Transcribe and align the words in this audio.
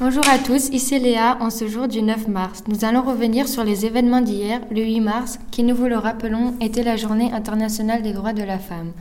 Bonjour 0.00 0.22
à 0.28 0.38
tous, 0.38 0.68
ici 0.68 0.96
Léa 0.96 1.36
en 1.40 1.50
ce 1.50 1.66
jour 1.66 1.88
du 1.88 2.02
9 2.02 2.28
mars. 2.28 2.62
Nous 2.68 2.84
allons 2.84 3.02
revenir 3.02 3.48
sur 3.48 3.64
les 3.64 3.84
événements 3.84 4.20
d'hier, 4.20 4.60
le 4.70 4.80
8 4.82 5.00
mars, 5.00 5.40
qui 5.50 5.64
nous 5.64 5.74
vous 5.74 5.86
le 5.86 5.98
rappelons 5.98 6.54
était 6.60 6.84
la 6.84 6.96
journée 6.96 7.32
internationale 7.32 8.02
des 8.02 8.12
droits 8.12 8.32
de 8.32 8.44
la 8.44 8.60
femme. 8.60 8.92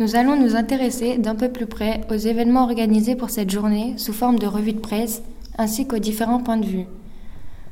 Nous 0.00 0.16
allons 0.16 0.34
nous 0.34 0.56
intéresser 0.56 1.18
d'un 1.18 1.34
peu 1.34 1.50
plus 1.50 1.66
près 1.66 2.00
aux 2.10 2.16
événements 2.16 2.64
organisés 2.64 3.16
pour 3.16 3.28
cette 3.28 3.50
journée 3.50 3.92
sous 3.98 4.14
forme 4.14 4.38
de 4.38 4.46
revue 4.46 4.72
de 4.72 4.80
presse 4.80 5.22
ainsi 5.58 5.86
qu'aux 5.86 5.98
différents 5.98 6.40
points 6.40 6.56
de 6.56 6.64
vue 6.64 6.86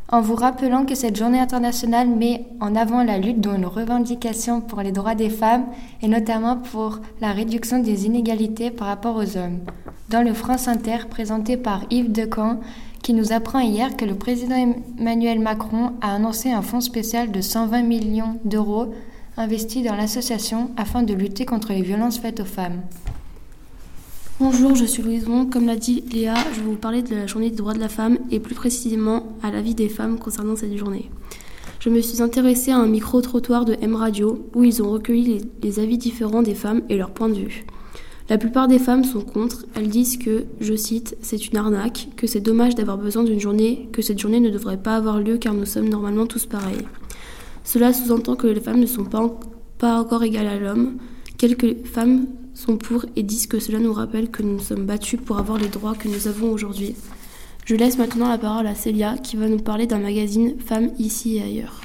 en 0.09 0.21
vous 0.21 0.35
rappelant 0.35 0.85
que 0.85 0.95
cette 0.95 1.17
journée 1.17 1.41
internationale 1.41 2.09
met 2.09 2.47
en 2.61 2.77
avant 2.77 3.03
la 3.03 3.19
lutte 3.19 3.41
dont 3.41 3.59
nos 3.59 3.71
revendications 3.71 4.61
pour 4.61 4.83
les 4.83 4.93
droits 4.93 5.15
des 5.15 5.31
femmes 5.31 5.67
et 6.03 6.09
notamment 6.09 6.57
pour 6.57 7.01
la 7.21 7.33
réduction 7.33 7.79
des 7.79 8.07
inégalités 8.07 8.71
par 8.71 8.89
rapport 8.89 9.17
aux 9.17 9.37
hommes. 9.37 9.61
Dans 10.15 10.23
le 10.23 10.33
France 10.33 10.69
Inter 10.69 11.09
présenté 11.11 11.57
par 11.57 11.81
Yves 11.91 12.13
Decamp, 12.13 12.61
qui 13.03 13.15
nous 13.15 13.33
apprend 13.33 13.59
hier 13.59 13.97
que 13.97 14.05
le 14.05 14.15
président 14.15 14.55
Emmanuel 14.97 15.41
Macron 15.41 15.91
a 16.01 16.15
annoncé 16.15 16.53
un 16.53 16.63
fonds 16.63 16.81
spécial 16.81 17.33
de 17.33 17.41
120 17.41 17.83
millions 17.83 18.39
d'euros 18.45 18.95
investis 19.37 19.85
dans 19.85 19.97
l'association 19.97 20.71
afin 20.77 21.03
de 21.03 21.15
lutter 21.15 21.45
contre 21.47 21.73
les 21.73 21.83
violences 21.83 22.21
faites 22.21 22.39
aux 22.39 22.45
femmes. 22.45 22.83
Bonjour, 24.39 24.77
je 24.77 24.85
suis 24.85 25.03
Louison. 25.03 25.47
Comme 25.47 25.67
l'a 25.67 25.75
dit 25.75 26.05
Léa, 26.13 26.37
je 26.55 26.61
vais 26.61 26.67
vous 26.67 26.77
parler 26.77 27.03
de 27.03 27.17
la 27.17 27.27
journée 27.27 27.51
des 27.51 27.57
droits 27.57 27.75
de 27.75 27.81
la 27.81 27.89
femme 27.89 28.19
et 28.31 28.39
plus 28.39 28.55
précisément 28.55 29.25
à 29.43 29.51
la 29.51 29.63
vie 29.63 29.75
des 29.75 29.89
femmes 29.89 30.21
concernant 30.21 30.55
cette 30.55 30.77
journée. 30.77 31.11
Je 31.81 31.91
me 31.91 32.01
suis 32.01 32.23
intéressée 32.23 32.71
à 32.71 32.79
un 32.79 32.87
micro-trottoir 32.87 33.65
de 33.65 33.77
M 33.83 33.97
Radio 33.97 34.49
où 34.55 34.63
ils 34.63 34.81
ont 34.81 34.93
recueilli 34.93 35.41
les, 35.61 35.81
avis 35.81 35.99
différents 35.99 36.43
des 36.43 36.55
femmes 36.55 36.83
et 36.89 36.97
leurs 36.97 37.11
points 37.11 37.31
de 37.31 37.35
vue. 37.35 37.67
La 38.31 38.39
plupart 38.39 38.69
des 38.69 38.79
femmes 38.79 39.05
sont 39.05 39.21
contre. 39.21 39.67
Elles 39.75 39.89
disent 39.89 40.17
que, 40.17 40.45
je 40.61 40.75
cite, 40.75 41.17
c'est 41.21 41.47
une 41.47 41.59
arnaque, 41.59 42.09
que 42.17 42.27
c'est 42.27 42.41
dommage 42.41 42.75
d'avoir 42.75 42.97
besoin 42.97 43.23
d'une 43.23 43.41
journée, 43.41 43.89
que 43.93 44.01
cette 44.01 44.19
journée 44.19 44.41
ne 44.41 44.49
devrait 44.49 44.83
pas 44.83 44.97
avoir 44.97 45.21
lieu 45.21 45.37
car 45.37 45.53
nous 45.53 45.67
sommes 45.67 45.91
normalement 45.91 46.27
tous 46.27 46.47
pareils. 46.47 46.87
Cela 47.65 47.93
sous-entend 47.93 48.35
que 48.35 48.47
les 48.47 48.61
femmes 48.61 48.81
ne 48.81 48.87
sont 48.87 49.05
pas, 49.05 49.21
encore 49.99 50.23
égales 50.23 50.47
à 50.47 50.59
l'homme. 50.59 50.97
Quelques 51.37 51.85
femmes 51.87 52.27
sont 52.55 52.79
pour 52.79 53.05
et 53.17 53.23
disent 53.23 53.47
que 53.47 53.59
cela 53.59 53.79
nous 53.79 53.93
rappelle 53.93 54.31
que 54.31 54.43
nous 54.43 54.55
nous 54.55 54.61
sommes 54.61 54.87
battus 54.87 55.21
pour 55.23 55.39
avoir 55.39 55.59
les 55.59 55.69
droits 55.69 55.95
que 55.95 56.09
nous 56.09 56.27
avons 56.27 56.51
aujourd'hui. 56.51 56.95
Je 57.67 57.75
laisse 57.75 57.99
maintenant 57.99 58.29
la 58.29 58.39
parole 58.39 58.67
à 58.67 58.75
Célia 58.75 59.17
qui 59.19 59.37
va 59.37 59.49
nous 59.49 59.59
parler 59.59 59.87
d'un 59.87 59.99
magazine 59.99 60.55
Femmes 60.59 60.91
ici 60.99 61.37
et 61.37 61.43
ailleurs. 61.43 61.84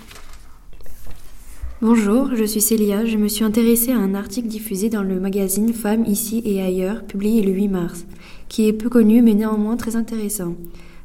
Bonjour, 1.82 2.36
je 2.36 2.44
suis 2.44 2.60
Célia. 2.60 3.06
Je 3.06 3.16
me 3.16 3.30
suis 3.30 3.46
intéressée 3.46 3.94
à 3.94 3.98
un 3.98 4.14
article 4.14 4.50
diffusé 4.50 4.90
dans 4.90 5.02
le 5.02 5.18
magazine 5.18 5.72
Femmes 5.72 6.04
ici 6.06 6.42
et 6.44 6.62
ailleurs, 6.62 7.06
publié 7.06 7.42
le 7.42 7.54
8 7.54 7.70
mars, 7.70 8.06
qui 8.50 8.68
est 8.68 8.74
peu 8.74 8.90
connu 8.90 9.22
mais 9.22 9.34
néanmoins 9.34 9.78
très 9.78 9.96
intéressant. 9.96 10.56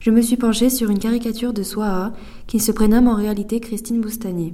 Je 0.00 0.10
me 0.10 0.20
suis 0.20 0.36
penchée 0.36 0.70
sur 0.70 0.90
une 0.90 0.98
caricature 0.98 1.52
de 1.52 1.62
Swaha 1.62 2.12
qui 2.48 2.58
se 2.58 2.72
prénomme 2.72 3.06
en 3.06 3.14
réalité 3.14 3.60
Christine 3.60 4.00
Boustanier. 4.00 4.52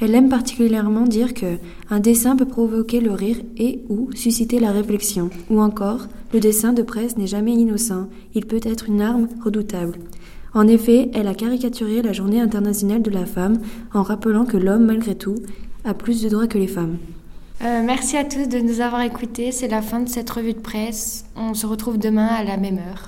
Elle 0.00 0.16
aime 0.16 0.28
particulièrement 0.28 1.06
dire 1.06 1.34
que 1.34 1.58
un 1.88 2.00
dessin 2.00 2.34
peut 2.34 2.48
provoquer 2.48 2.98
le 2.98 3.12
rire 3.12 3.36
et 3.56 3.84
ou 3.88 4.10
susciter 4.12 4.58
la 4.58 4.72
réflexion, 4.72 5.30
ou 5.50 5.60
encore 5.60 6.08
le 6.34 6.40
dessin 6.40 6.72
de 6.72 6.82
presse 6.82 7.16
n'est 7.16 7.28
jamais 7.28 7.52
innocent, 7.52 8.08
il 8.34 8.46
peut 8.46 8.60
être 8.64 8.88
une 8.88 9.02
arme 9.02 9.28
redoutable. 9.44 9.98
En 10.52 10.66
effet, 10.66 11.10
elle 11.14 11.28
a 11.28 11.34
caricaturé 11.34 12.02
la 12.02 12.12
journée 12.12 12.40
internationale 12.40 13.02
de 13.02 13.10
la 13.10 13.26
femme 13.26 13.58
en 13.94 14.02
rappelant 14.02 14.44
que 14.44 14.56
l'homme, 14.56 14.86
malgré 14.86 15.14
tout, 15.14 15.36
a 15.84 15.94
plus 15.94 16.22
de 16.22 16.28
droits 16.28 16.48
que 16.48 16.58
les 16.58 16.66
femmes. 16.66 16.98
Euh, 17.62 17.82
merci 17.84 18.16
à 18.16 18.24
tous 18.24 18.48
de 18.48 18.58
nous 18.58 18.80
avoir 18.80 19.02
écoutés. 19.02 19.52
C'est 19.52 19.68
la 19.68 19.82
fin 19.82 20.00
de 20.00 20.08
cette 20.08 20.30
revue 20.30 20.54
de 20.54 20.60
presse. 20.60 21.26
On 21.36 21.54
se 21.54 21.66
retrouve 21.66 21.98
demain 21.98 22.26
à 22.26 22.42
la 22.42 22.56
même 22.56 22.78
heure. 22.78 22.98